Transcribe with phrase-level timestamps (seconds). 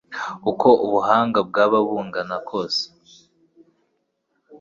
[0.49, 2.83] Uko ubuhanga bwaba bungana kose,